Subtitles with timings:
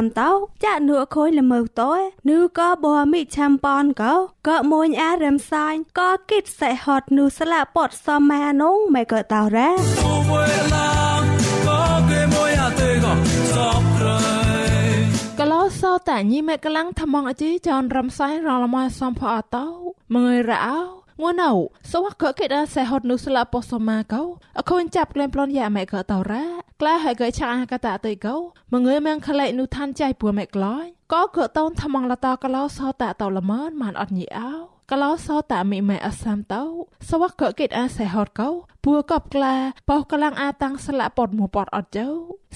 [0.00, 0.32] អសាមតោ
[0.64, 1.92] ចាក់នួខុយល្មើតោ
[2.28, 4.14] នូក៏បោមិឆាំប៉នកោ
[4.48, 9.70] ក៏មួយអារំសាញ់ក៏គិតសេហត់នូស្លាពតសមានងមិនក៏តោរ៉ា
[15.40, 19.66] កលោសោតាញីមេកលាំងថ្មងអជីចនរំសាយរងលមសំផអតោ
[20.14, 20.78] មងើយរ៉ោ
[21.22, 21.54] ងួនអោ
[21.92, 24.22] សវកកេដាសេហត់នុស្លាពោសម៉ាកោ
[24.58, 28.36] អខូនចាប់ក្លែមប្លន់យ៉ាម៉ែកតរ៉ា ក្លាហើយកែឆាកតាតៃកោ
[28.72, 34.52] មងើយមងខលែនុឋានចៃពួម៉ែក្លាយក៏កតូនថ្មងលតាកលោសោតាតលមនមានអត់ញីអោ
[34.90, 36.62] កលោសោតាមីម៉ែអសាមតោ
[37.08, 38.48] សវកកេដាសេហត់កោ
[38.84, 39.54] ពួកបក្លា
[39.88, 42.06] បោកលាំងអាតាំងស្លាពតមួពតអត់ចៅ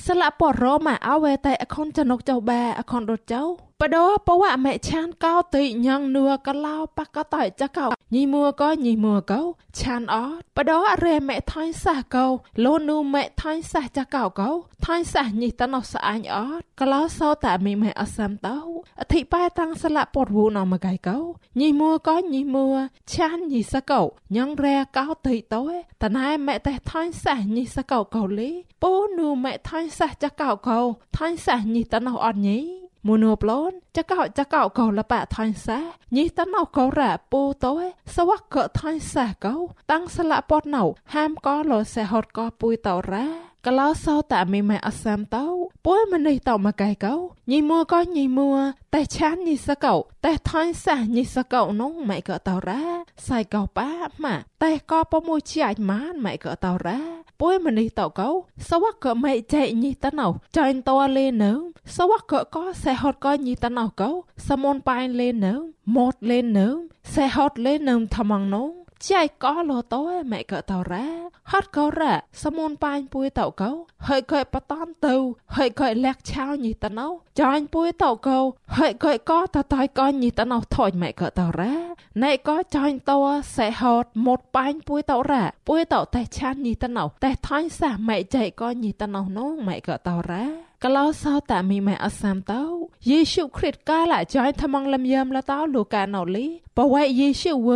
[0.06, 3.42] ស្លាពតរម៉ាអវេតៃអខុនចនុកចៅបាអខុនរត់ចៅ
[3.80, 9.40] បដោបវៈមេឆានកោតិញងនួកឡោបកតៃចកោញីមួក៏ញីមួកោ
[9.78, 12.26] ឆានអត់បដោរេមេថៃសះកោ
[12.64, 14.50] លូនូមេថៃសះចកោកោ
[14.84, 18.58] ថៃសះញីតណោស្អាញអត់កឡោសោតាមីមេអសាំតោ
[19.00, 21.18] អធិបាយតាំងស្លាពតវូណមកៃកោ
[21.60, 22.66] ញីមួក៏ញីមួ
[23.12, 24.02] ឆានញីសកោ
[24.36, 25.62] ញងរែកោតិតោ
[26.02, 28.50] តណែមេតេថៃសះញីសកោកោលី
[28.82, 30.80] ពូនូមេថៃសះចកោកោ
[31.18, 32.58] ថៃសះញីតណោអត់ញី
[33.06, 35.78] មូណូប្លូនចកោចកោកោលបៈថៃសា
[36.16, 37.72] ញីតណៅកោរ៉ាពូតោ
[38.16, 39.54] សវកកថៃសាកោ
[39.90, 40.84] តាំងស្លាពតណៅ
[41.14, 43.26] ហាមកោលសេហតកោពុយតោរ៉ា
[43.66, 45.46] កលោសោតាមីម៉ែអសាមតោ
[45.86, 47.14] ពួយមនេះតោមកែកោ
[47.52, 48.50] ញីមួក៏ញីមួ
[48.94, 49.94] តែឆានញីសកោ
[50.24, 52.84] តែថៃសាញីសកោនងម៉ែកតោរ៉ា
[53.28, 53.90] សៃកោប៉ា
[54.24, 57.00] ម៉ាតែក៏ប្រមួយជាអាចម៉ានម៉ែកតោរ៉ា
[57.40, 58.28] ពួយមនេះតោកោ
[58.70, 60.26] សវកកម៉ែចែញីតណៅ
[60.56, 61.52] ចាញ់តោលេនៅ
[61.96, 64.10] សវកកក៏សេហតក៏ញីតណៅកោ
[64.48, 65.54] សមុនប៉ៃលេនៅ
[65.96, 66.66] ម៉តលេនៅ
[67.14, 68.70] សេហតលេនៅថ្មងនង
[69.10, 70.02] ចៃកោលតោ
[70.32, 71.06] ម៉ែកតោរ៉ា
[71.50, 73.70] ហត់កោរ៉ាសមុនប៉ាញពួយតោកោ
[74.08, 75.14] ហើយកែបតំទៅ
[75.56, 77.06] ហើយកែលាក់ឆៅញីតណៅ
[77.40, 78.38] ចាញ់ពួយតោកោ
[78.78, 81.74] ហើយកែកោតតៃកោញីតណៅថយម៉ែកតោរ៉ា
[82.22, 83.18] ណែក៏ចាញ់តោ
[83.56, 90.44] សេហតមកប៉ាញពួយតោរ៉ាពួយតោតែឆានញីតណៅតែថៃសាម៉ែចៃកោញីតណៅនងម៉ែកតោរ៉ា
[90.84, 92.62] កលោសោតាមីម៉ែអសាមតោ
[93.10, 96.46] យេស៊ូគ្រីស្ទកាឡាចៃថ្មងលំយ៉ាមលតោលូកាណូលី
[96.76, 97.70] បវៃយេស៊ូវ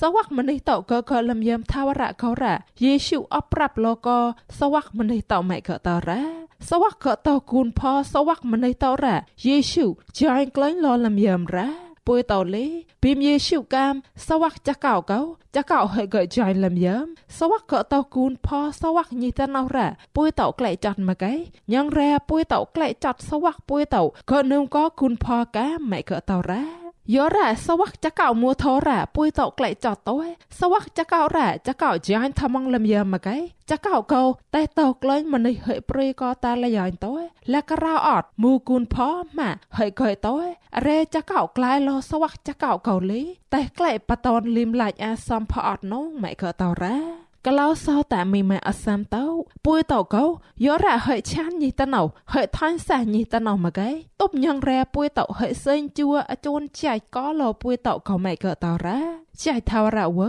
[0.00, 4.08] សវកមនេះតោកកលំយ៉ាមថាវរៈកោរ៉ាយេស៊ូអប្រាប់លក
[4.58, 6.20] សវកមនេះតោម៉ែកតោរ៉ា
[6.70, 7.80] សវកកតោគូនផ
[8.12, 9.16] សវកមនេះតោរ៉ា
[9.46, 9.86] យេស៊ូ
[10.18, 12.66] ចៃក្លែងលលំយ៉ាមរ៉ា ពួយតោលេ
[13.02, 13.94] ពីមយេស៊ូកាម
[14.28, 15.20] សវកចកោកោ
[15.56, 17.06] ចកោហើយកចៃលំយ៉ាម
[17.38, 18.48] សវកកតោគូនផ
[18.80, 21.32] សវកញីតណោរ៉ាពួយតោក្លែចាត់មកៃ
[21.72, 30.16] ញងរ៉ាពួយតោក្លែចាត់សវកពួយតោក៏នឹមក៏គូនផកាម៉ែកតោរ៉ា យោរ៉ាសវកចកោមួធរ៉ាពួយតោក្លែចតោ
[30.60, 33.36] សវកចកោរ៉ាចកោចាញ់ថ្មងលំយ៉ាមមកៃ
[33.70, 34.22] ចកោកោ
[34.54, 37.14] តែតោក្លែងមនេះហិព្រីក៏តាលយ៉ាញ់តោ
[37.52, 38.96] លករោអត់មូគូនផ
[39.38, 40.36] ម៉ាហិកយតោ
[40.86, 43.22] រ៉េចកោក្លែលសវកចកោកោលី
[43.54, 49.24] តែក្លែបតនលឹមឡាច់អាសំផអត់នងម៉ែកតោរ៉ា កលោសោតាមីម៉ែអសាមតោ
[49.66, 50.24] ពួយតោកោ
[50.64, 60.20] យោរ៉ាហិឆានញីតណៅហិថាញ់សាញីតណៅមកឯតប់ញ៉ងរ៉ែពួយតោហិសេងជួអជូនចៃកោលោពួយតោកោម៉ែកតោរ៉ា ចៃថាវរវ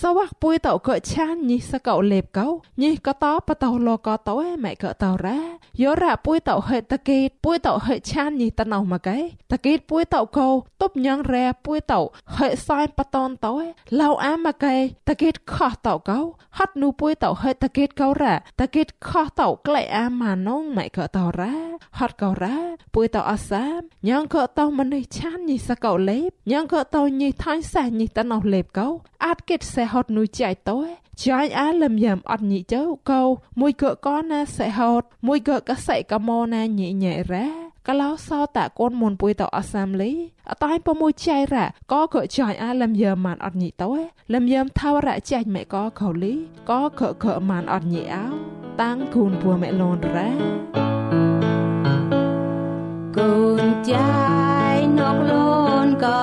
[0.00, 2.48] សវកពួយតោកឆានញីសកោលេបកោ
[2.82, 4.34] ញីកតោបតោលកតោ
[4.64, 5.38] ម៉ែកតោរ៉ា
[5.82, 9.18] យោរ៉ាពួយតោហិតកេតពួយតោហិឆានញីតណៅមកឯ
[9.52, 10.48] តកេតពួយតោកោ
[10.80, 12.00] តប់ញ៉ងរ៉ែពួយតោ
[12.36, 13.54] ហិសាយបតនតោ
[14.00, 14.76] ឡៅអាមកឯ
[15.08, 16.18] តកេតខោះតោកោ
[16.58, 21.54] ហត់នូពួយតោហិតកេតកោរ៉ាតកេតខោះតោក្លែអាម៉ានងម៉ែកតោរ៉ា
[21.98, 22.56] ហត់កោរ៉ា
[22.94, 28.88] ពួយតោអសាមញ៉ងកតោមនេះឆានញីសកោលេបញ៉ងកតោញីថាញ់សាញីតណៅលេបកោ
[29.24, 30.78] អាចគិតសេហត់នុយចៃតោ
[31.24, 33.22] ចាយអាលឹមយ៉ាំអត់ញីចៅកោ
[33.60, 37.46] មួយកកណាសេហត់មួយកកសៃកមណាញីញ៉ែរ៉ា
[37.88, 40.12] កលោសោតាកូនមុនពុយតអសាមលី
[40.50, 43.92] អតៃប្រមួយចៃរ៉ាក៏កចាយអាលឹមយ៉ាម៉ានអត់ញីតោ
[44.32, 46.34] លឹមយ៉ាំថាវរៈចាច់ម៉ែក៏ខោលី
[46.70, 48.26] ក៏កកម៉ានអត់ញីអោ
[48.82, 50.30] តាំងគូនពួម៉ែលនរ៉ា
[53.16, 54.10] កូនចា
[54.74, 55.48] យនកលូ
[55.86, 56.20] នក៏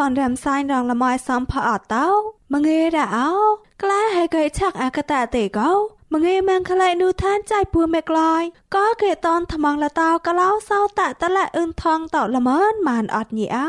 [0.00, 2.08] អជីចនរំសាយរងលមយសំផអត់តោ
[2.52, 3.28] មងេរ៉ោ
[3.82, 5.70] ក្លាហើយកែឆាក់អកតតេកោ
[6.12, 8.42] មងេម៉ាំងក្លែនូឋានចៃពួមេក្លាយ
[8.74, 13.68] ក៏គេតនថ្មងលតោកឡោសោតតละអ៊ឹនថងតោល្មនម៉ានអត់ញីអោ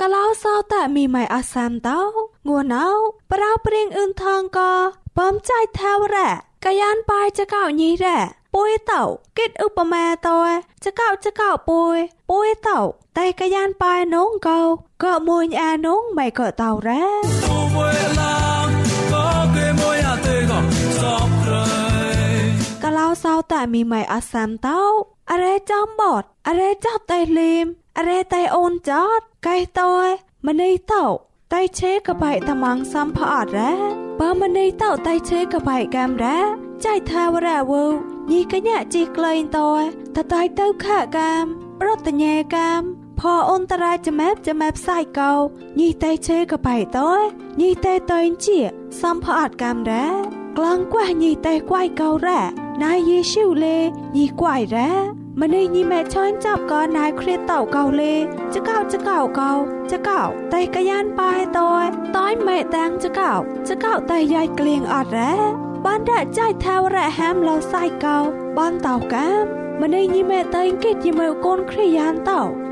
[0.00, 2.00] កឡោសោតមីម៉ៃអសាមតោ
[2.48, 2.90] ងួនអោ
[3.32, 4.72] ប្រោព្រៀងអ៊ឹនថងក៏
[5.18, 6.32] បំចៃថាវរៈ
[6.64, 8.18] កាយានបាយចកោញីរ៉
[8.54, 9.02] ពួយតោ
[9.38, 10.38] គិតឧបមាតោ
[10.84, 11.96] ចកោចកោពួយ
[12.30, 12.80] ពួយតោ
[13.18, 14.60] តែកាយានបាយនងកោ
[15.04, 17.00] ក៏មួយអានងមិនក៏តោរ៉
[22.82, 24.80] កឡោសោតមីម៉ៃអសាមតោ
[25.30, 27.66] អរេចំបតអរេចោតតែលីម
[27.98, 29.90] អរេតែអូនចតកៃតោ
[30.46, 31.04] ម្នេះតោ
[31.54, 33.72] តៃឆេកបៃតំងសំផអត់រ៉ា
[34.20, 36.38] បើម្នេះតោតៃឆេកបៃកាមរ៉ា
[36.84, 37.84] ចៃថាវរៈវូ
[38.30, 39.70] ញីកញ្ញាជីក្លែងតោ
[40.16, 40.86] តតៃទៅខ
[41.16, 41.44] កាម
[41.80, 45.32] ប្រតញ្ញេកាម ផអូនតរាចមែបចមែបសាយកោ
[45.80, 47.10] ញីតេឆេកបៃតោ
[47.60, 48.58] ញីតេតៃជា
[49.00, 50.06] សំផអត់កាមរ៉ា
[50.56, 52.40] ក្លងកួះញីតេក្វៃកោរ៉ា
[52.82, 53.78] ណាយយេស៊ូលេ
[54.16, 54.90] ញីក្វៃរ៉ា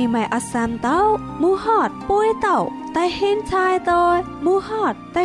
[0.05, 0.99] មីម៉ែអសាមតោ
[1.41, 2.57] មូហតពួយតោ
[2.95, 4.03] តែហេនឆាយតោ
[4.45, 5.23] មូហតតែ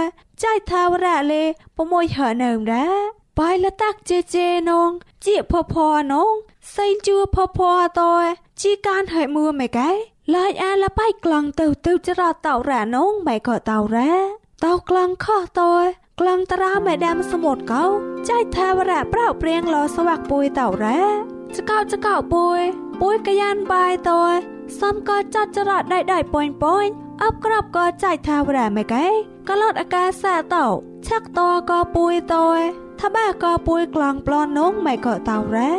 [0.44, 1.44] ចាយថាវរៈលេ
[1.76, 2.88] ប្រមួយហើនឹមរ៉ា
[3.38, 4.90] បាយលតាក់ជេជេនង
[5.24, 5.74] ជាផផ
[6.12, 6.32] នង
[6.76, 7.58] សេងជួផផ
[7.98, 8.12] តោ
[8.60, 9.90] ជីកានហេមួមេកែ
[10.34, 14.12] ឡាយអាលបៃក្លងទៅទៅចរតោរ៉ានងម៉ែក៏តោរ៉ា
[14.64, 15.72] តោក្លងខោះតោ
[16.20, 17.84] ក្លងតារាមេដាមសមុទ្រកោ
[18.30, 21.00] ចៃថាវរៈប្រោព្រៀងលោស្វាក់ពួយតោរ៉ា
[21.56, 22.60] ចកោចកោពួយ
[23.00, 24.22] ពួយកយ៉ានបាយតោ
[24.80, 26.84] សំក៏ចាត់ចរត់ដៃដៃប៉ុញប៉ុញ
[27.22, 29.06] អបក្របក៏ចៃថាវរៈមេកែ
[29.48, 30.66] កលត់អាកាសាតោ
[31.08, 32.46] ឆាក់តក៏ពួយតោ
[33.00, 35.72] ថាបាក៏ពួយក្លងប្លន់នងមិនក៏តោរ៉ា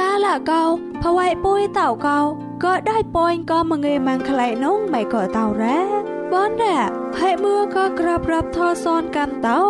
[0.00, 0.62] កាលកោ
[1.02, 2.18] ភវៃពួយតោកោ
[2.64, 6.78] ក៏ได้ប៉ុញក៏មងេម៉ាំងខ្លៃនងមិនក៏តោរ៉ា បនរ៉ា
[7.18, 9.60] ហើយមឿក៏ក្របរាប់ថោសនកម្មតោ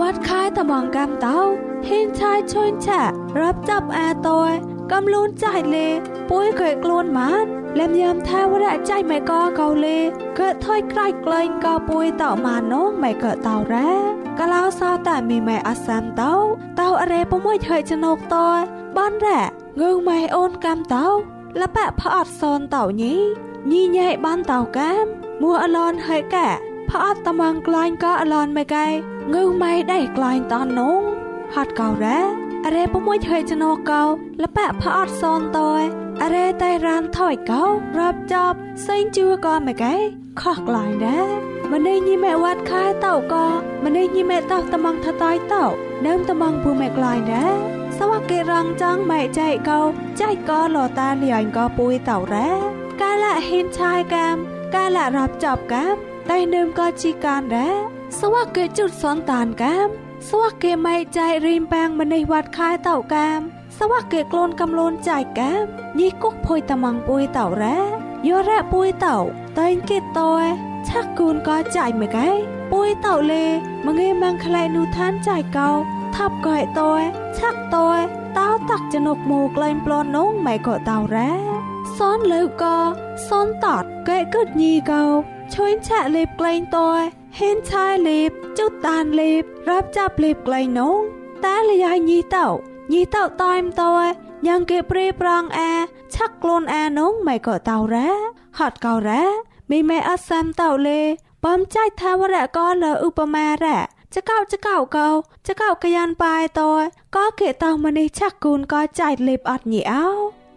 [0.00, 1.38] វត្តខាយតំងកម្មតោ
[1.86, 3.00] ហ៊ីនឆៃឈុញឆា
[3.40, 4.40] រាប់ចាប់អាតោ
[4.92, 5.88] កំលូនចៃលេ
[6.30, 7.44] ពួយក៏ខ្លួនម៉ាន
[7.78, 9.98] លែមយ៉ាំថាវរៈចៃមិនក៏កោលេ
[10.38, 13.90] ក៏ថយក្រៃក្លែងក៏ពួយតោម៉ានងមិនក៏តោរ៉ា
[14.38, 16.34] កាលោសោតែមីម៉ែអសាំតោ
[16.80, 18.48] តោអរេពុំមួយហើយចណុកតោ
[18.96, 19.42] បនរ៉ា
[19.80, 21.06] ងើម៉ែអូនកម្មតោ
[21.60, 23.14] លបៈផអត់សូនតោញី
[23.70, 26.48] ញីញ៉ៃបានតោកាម មួអឡនហើយកែ
[26.90, 28.86] ផអត់តំងក្លែងក៏អឡនម៉ែកែ
[29.34, 31.00] ងើងម៉ែដៃក្លែងតនង
[31.54, 32.20] ហត់កោរ៉ា
[32.66, 34.02] អរេពុមួយថយចណុកកោ
[34.42, 35.70] លបៈផអត់សនតោ
[36.22, 37.62] អរេតែរានថយកោ
[37.98, 39.94] រាប់ចប់សេងជួក៏ម៉ែកែ
[40.40, 41.28] ខោះក្លែងដែរ
[41.72, 43.46] ម្នេះញីម៉ែវត្តខែតោក៏
[43.84, 45.64] ម្នេះញីម៉ែតោតំងថតៃតោ
[46.06, 47.54] ដើមតំងពូម៉ែក្លែងដែរ
[47.98, 49.80] សវកេរងจังម៉ែចៃកោ
[50.20, 52.48] ចៃក៏លតាលៀងក៏ពួយតោរ៉ា
[53.00, 54.36] កាលៈហ៊ិនឆាយកាម
[54.74, 55.96] កាលៈរាប់ចប់កាម
[56.30, 57.76] តែនឹមក៏ជីកានដែរ
[58.20, 59.88] សវកេจุดសនតានកាម
[60.28, 63.38] សវកេម៉ែចៃរីមប៉ាងម្នេះវត្តខែតោកាម
[63.78, 65.64] សវកេក្លូនកំលូនចាយកាម
[65.98, 67.78] ញីគុកភុយតំងពួយតោរ៉ា
[68.26, 69.16] យោរ៉ាពួយតោ
[69.58, 70.30] តែងគេតោ
[70.88, 72.28] ឆាក់គូនក៏ចាយមួយកែ
[72.72, 73.44] ពួយតោលេ
[73.86, 75.70] មងេម៉ាំងខ្លែនូឋានចាយកោ
[76.16, 76.90] ថាប់ក៏តោ
[77.38, 77.86] ឆាក់តោ
[78.38, 81.55] តោតាក់ចនុកមូក្លែងប្លន់នងម៉ែក៏តោរ៉ា
[81.98, 82.76] សនលើក៏
[83.28, 85.02] សនតតកែកឹកញីកោ
[85.54, 86.88] ឈុញឆាក់លេបក្លែងតោ
[87.38, 90.98] ហេនឆាយលេបចុតតានលេបរាប់ចាប់លេបក្លែងនង
[91.44, 92.46] តែលយាយញីតោ
[92.92, 93.92] ញីតោតៃមតោ
[94.46, 95.72] យ៉ាងគេព្រីប្រងអា
[96.14, 98.10] ឆាក់ក្លូនអានងម៉ែក៏តោរ៉ា
[98.58, 99.24] ហត់កោរ៉ា
[99.70, 101.00] មីម៉ែអត់សាំតោលេ
[101.44, 103.78] បំចៃថាវរៈក៏លើឧបមារ៉ា
[104.14, 105.08] ចកោចកោកោ
[105.48, 106.70] ចកោកយ៉ានបាយតោ
[107.16, 110.06] ក៏គេតោមនេះឆាក់គូនក៏ចៃលេបអត់ញីអោ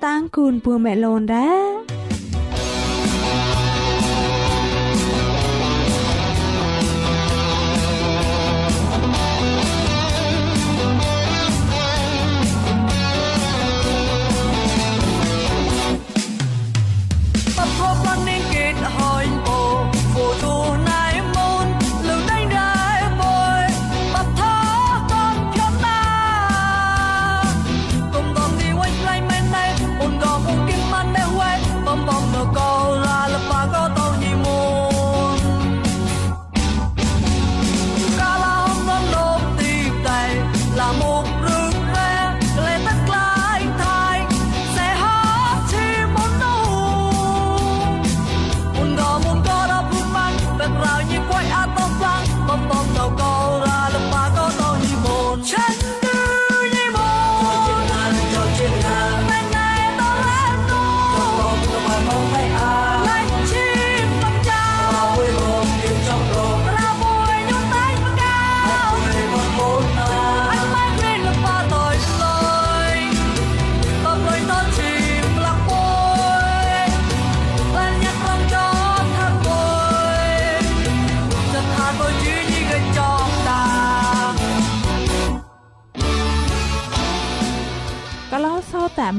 [0.06, 1.50] តាំងគូនពូម៉ែលូនដែ
[1.99, 1.99] រ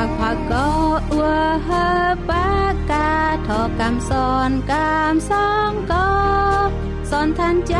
[0.00, 0.68] ากผักก็
[1.12, 1.24] อว
[1.64, 1.70] เฮ
[2.28, 2.48] ปา
[2.90, 3.10] กา
[3.46, 6.08] ทอกำสอนกำสองก็
[7.10, 7.76] สอนทันใจ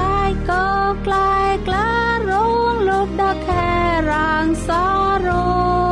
[0.51, 0.65] ก็
[1.07, 1.91] กลายกล้า
[2.29, 3.71] รุงลูกดอกแค่
[4.11, 4.85] รางสอ
[5.27, 5.29] ร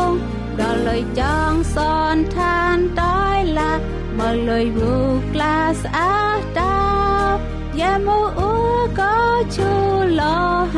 [0.07, 0.09] ง
[0.59, 3.73] ดอเลยจ้องสอนทานต้อยละ
[4.19, 4.95] มาเลยบุ
[5.33, 6.15] กลาสอา
[6.59, 6.79] ดา
[7.37, 7.39] บ
[7.81, 9.15] ยามูอัวก็
[9.57, 9.71] ชู
[10.15, 10.23] โล
[10.75, 10.77] ห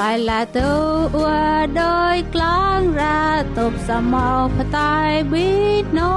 [0.00, 0.70] តែឡាទៅ
[1.16, 1.26] អួ
[1.82, 2.44] ដោយក្ល
[2.78, 3.24] ងរា
[3.58, 4.96] តបសមោផតៃ
[5.30, 5.50] ប៊ី
[5.98, 6.14] ណូ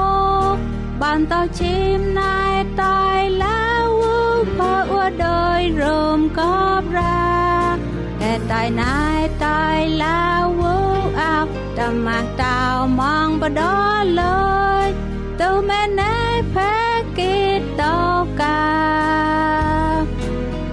[1.01, 2.39] បានតោឈីមណៃ
[2.81, 3.01] តៃ
[3.43, 3.89] ឡាវ
[4.57, 4.59] ផ
[4.91, 5.83] អួដោយរ
[6.17, 6.41] មក
[6.81, 7.42] បរាតែ
[8.51, 8.97] តៃណៃ
[9.45, 9.63] តៃ
[10.03, 10.23] ឡា
[10.59, 10.61] វ
[11.21, 12.57] អាប់តាម៉ាក់តៅ
[12.99, 13.61] ម៉ងបដ
[14.19, 14.21] ល
[14.85, 14.87] យ
[15.41, 16.15] ទៅមែនណៃ
[16.53, 16.73] ផេ
[17.17, 17.97] គិតតោ
[18.41, 18.63] កា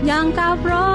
[0.09, 0.90] ញ៉ាងកៅប្រ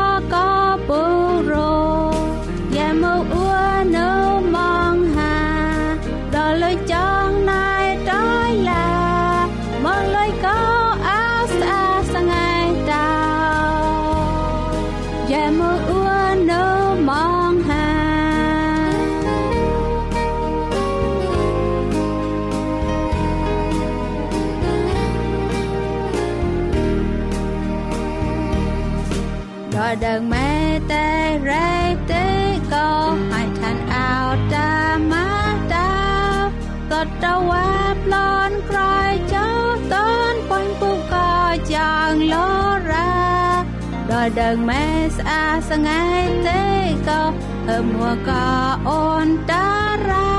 [44.39, 46.63] ដល់ដើងម៉ែស្អាស្ងាយទេ
[47.07, 47.21] ក៏
[47.67, 48.45] ហឺមួក៏
[48.87, 49.69] អូនតា
[50.09, 50.35] រ៉ា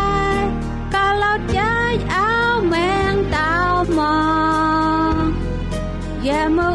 [0.95, 2.33] កាលោចាយអោ
[2.73, 3.55] មែងតោ
[3.99, 4.01] ម
[5.21, 5.27] ក
[6.27, 6.61] យ៉ាម